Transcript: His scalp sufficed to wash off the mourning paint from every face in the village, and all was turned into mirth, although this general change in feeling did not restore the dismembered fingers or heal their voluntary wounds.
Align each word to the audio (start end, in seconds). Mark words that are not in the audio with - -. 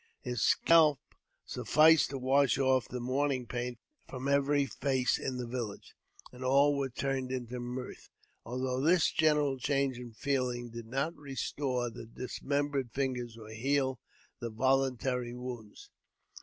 His 0.23 0.41
scalp 0.41 0.97
sufficed 1.45 2.09
to 2.09 2.17
wash 2.17 2.57
off 2.57 2.87
the 2.87 2.99
mourning 2.99 3.45
paint 3.45 3.77
from 4.07 4.27
every 4.27 4.65
face 4.65 5.19
in 5.19 5.37
the 5.37 5.45
village, 5.45 5.93
and 6.31 6.43
all 6.43 6.75
was 6.75 6.93
turned 6.95 7.31
into 7.31 7.59
mirth, 7.59 8.09
although 8.43 8.81
this 8.81 9.11
general 9.11 9.59
change 9.59 9.99
in 9.99 10.11
feeling 10.13 10.71
did 10.71 10.87
not 10.87 11.15
restore 11.15 11.91
the 11.91 12.07
dismembered 12.07 12.91
fingers 12.91 13.37
or 13.37 13.49
heal 13.49 13.99
their 14.39 14.49
voluntary 14.49 15.35
wounds. 15.35 15.91